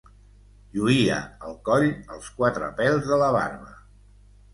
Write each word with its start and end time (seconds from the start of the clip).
Lluïa 0.77 1.17
al 1.49 1.53
coll, 1.69 1.85
els 2.15 2.31
quatre 2.39 2.71
pèls 2.81 3.05
de 3.11 3.21
la 3.25 3.29
barba. 3.37 3.71